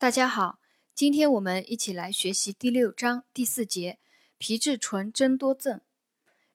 [0.00, 0.58] 大家好，
[0.94, 3.98] 今天我们一起来学习第六章第四节
[4.38, 5.78] 皮质醇增多症。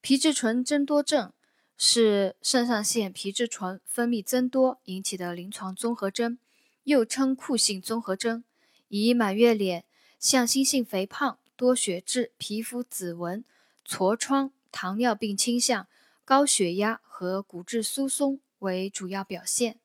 [0.00, 1.32] 皮质醇增多症
[1.76, 6.38] 是肾上腺皮质醇分泌增多引起的临床综合征，
[6.84, 8.44] 又称库欣综合征，
[8.86, 9.86] 以满月脸、
[10.20, 13.44] 向心性肥胖、多血质、皮肤紫纹、
[13.84, 15.88] 痤疮、糖尿病倾向、
[16.24, 19.80] 高血压和骨质疏松为主要表现。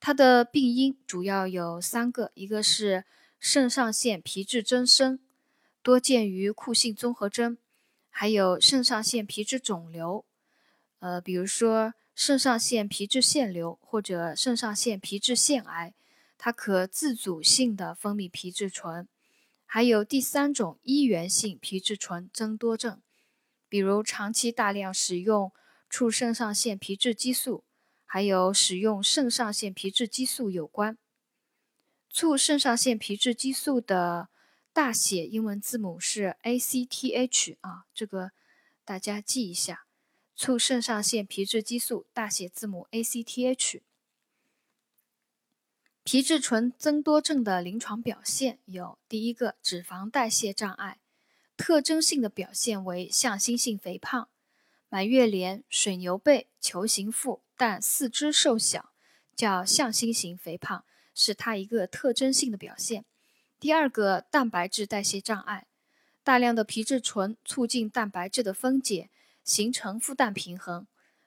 [0.00, 3.04] 它的病因主要有三个，一个是
[3.38, 5.20] 肾上腺皮质增生，
[5.82, 7.58] 多见于库欣综合征；
[8.08, 10.24] 还有肾上腺皮质肿瘤，
[11.00, 15.92] 呃，比如说肾上腺皮质腺瘤或者肾上腺皮质腺癌，
[16.38, 19.04] 它可自主性的分泌皮质醇；
[19.66, 23.02] 还有第三种依源性皮质醇增多症，
[23.68, 25.52] 比如长期大量使用
[25.90, 27.64] 促肾上腺皮质激素。
[28.12, 30.98] 还有使用肾上腺皮质激素有关，
[32.08, 34.30] 促肾上腺皮质激素的
[34.72, 38.32] 大写英文字母是 ACTH 啊，这个
[38.84, 39.84] 大家记一下。
[40.34, 43.80] 促肾上腺皮质激素大写字母 ACTH。
[46.02, 50.98] 皮质醇增多症的临床表现有：第一个，脂肪代谢障碍，
[51.56, 54.28] 特征性的表现为向心性肥胖。
[54.88, 58.90] 满月脸、水牛背、球形腹，但四肢瘦小，
[59.36, 60.82] 叫向心型肥胖，
[61.14, 63.04] 是它一个特征性的表现。
[63.58, 65.66] 第二个，蛋白质代谢障碍，
[66.24, 69.10] 大量的皮质醇促进蛋白质的分解，
[69.44, 70.86] 形成负氮平衡。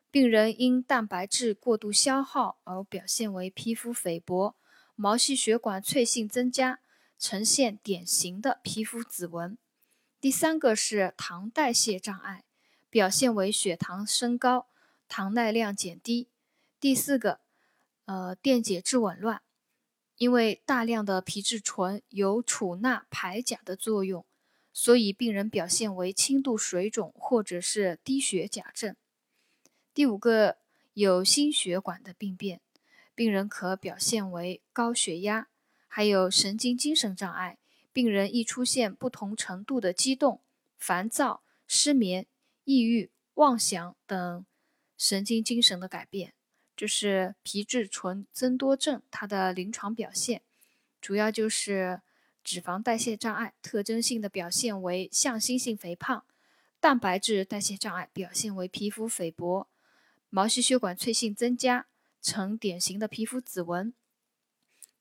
[0.09, 4.55] 病人因蛋白质过度消耗而表现为皮肤肥薄，
[4.95, 6.79] 毛细血管脆性增加，
[7.19, 9.55] 呈现典型的皮肤紫纹。
[10.19, 12.43] 第三个是糖代谢障碍。
[12.89, 14.67] 表现为血糖升高，
[15.14, 16.28] 糖耐量减低。
[16.80, 17.39] 第四个，
[18.06, 19.44] 呃，电解质紊乱，
[20.17, 24.25] 因为大量的皮质醇有储钠排钾的作用，
[24.73, 28.96] 所以病人表现为轻度水肿或者是低血钾症。
[29.94, 30.57] 第五个，
[30.96, 32.59] 有心血管的病变，
[33.13, 35.47] 病人可表现为高血压，
[35.88, 37.59] 还有神经精神障碍，
[37.91, 40.41] 病人易出现不同程度的激动、
[40.75, 42.25] 烦躁、失眠。
[42.63, 44.46] 抑郁、妄想等
[45.03, 46.34] 神经精神的改变，
[46.78, 50.41] 这是皮质醇增多症它的临床表现，
[51.02, 52.00] 主要就是
[52.41, 56.24] 脂肪代谢障碍，特征性的表现为向心性肥胖；
[56.80, 59.68] 蛋白质代谢障碍表现为皮肤肥薄，
[60.30, 61.88] 毛细血管脆性增加，
[62.22, 63.91] 呈典型的皮肤紫纹；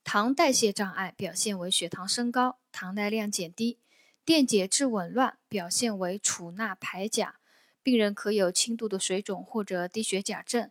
[0.02, 3.78] 糖代谢障碍表现为血糖升高，糖耐量减低；
[4.24, 7.36] 电解质紊乱表现为储钠排钾。
[7.82, 10.70] 病人可有轻度的水肿或者低血钾症，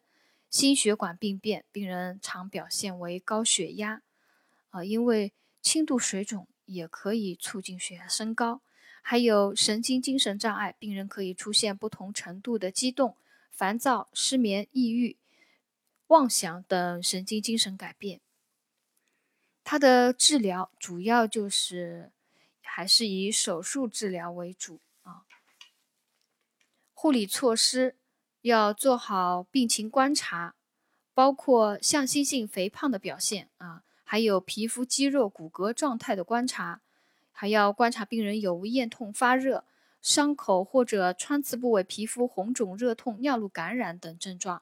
[0.50, 4.02] 心血管病变，病人常表现为高血压，
[4.70, 8.62] 啊，因为轻度水肿也可以促进血压升高。
[9.02, 13.18] 还有神经精神障碍，病人可以出现不同程度的激动、
[13.50, 15.18] 烦躁、失眠、抑郁、
[16.08, 18.22] 妄想等神经精神改变。
[19.64, 22.12] 它的治疗主要就是
[22.62, 25.26] 还是以手术治疗为主啊。
[27.02, 27.96] 护理措施
[28.42, 30.54] 要做好病情观察，
[31.16, 36.82] 包括向心性肥胖的表现啊，还有皮肤肌肉骨骼状态的观察，
[37.32, 39.64] 还要观察病人有无咽痛、发热、
[40.00, 44.62] 伤口或者穿刺部位皮肤红肿、热痛、尿路感染等症状，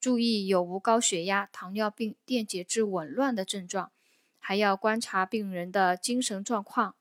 [0.00, 3.90] 注意有无高血压、糖尿病、电解质紊乱的症状，
[4.38, 6.94] 还要观察病人的精神状况、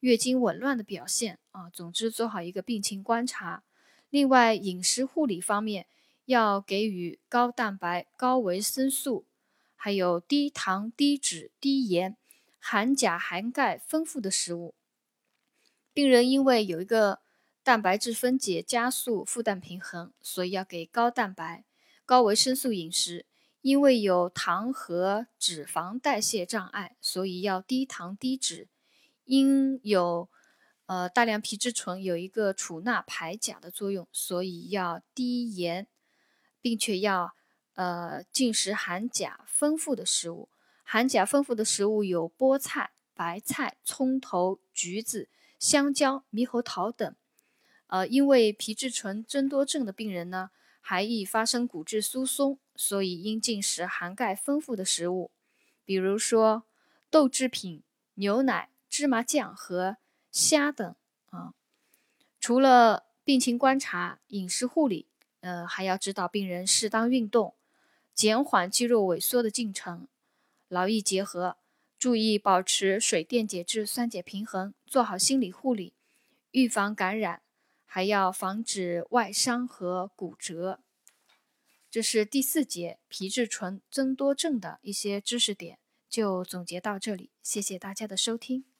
[0.00, 3.62] 月经紊乱的表现啊，总之做好一个病情观察。
[4.08, 5.86] 另外，饮食护理方面
[6.24, 9.26] 要给予高蛋白、高维生素，
[9.74, 12.16] 还有低糖、低脂、低盐、
[12.58, 14.74] 含钾、含钙丰富的食物。
[15.92, 17.20] 病人因为有一个
[17.62, 21.64] 蛋白质分解加速、负担平衡，所以要给高蛋白、
[22.04, 23.26] 高维生素饮食。
[23.62, 28.68] 因为有糖和脂肪代谢障碍，所以要低糖低脂。
[29.24, 30.28] 因有
[30.86, 35.88] 呃，大量皮质醇有一个储钠排钾的作用，所以要低盐，
[36.60, 37.34] 并且要
[37.74, 40.48] 呃进食含钾丰富的食物。
[40.84, 45.28] 含钾丰富的食物有菠菜、白菜、葱头、橘子、
[45.58, 47.16] 香蕉、猕猴桃等。
[47.88, 50.50] 呃，因为皮质醇增多症的病人呢，
[50.80, 55.32] 还易发生骨质疏松，所以应进食含钙丰富的食物，
[55.84, 56.62] 比如说
[57.10, 57.82] 豆制品、
[58.14, 59.96] 牛奶、芝麻酱和。
[60.36, 60.94] 虾等
[61.30, 61.54] 啊，
[62.38, 65.06] 除了病情观察、饮食护理，
[65.40, 67.54] 呃，还要指导病人适当运动，
[68.14, 70.06] 减缓肌肉萎缩的进程，
[70.68, 71.56] 劳逸结合，
[71.98, 75.94] 注意保持水电解质酸碱平衡，做好心理护理，
[76.50, 77.40] 预防感染，
[77.86, 80.80] 还要防止外伤和骨折。
[81.90, 85.78] 这是第四节皮质醇增多症的一些知识点，
[86.10, 87.30] 就总结到这里。
[87.42, 88.75] 谢谢大家的收听。